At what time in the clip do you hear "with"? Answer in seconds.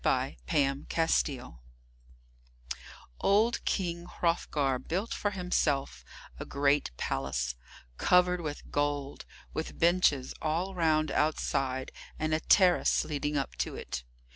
8.41-8.71, 9.53-9.77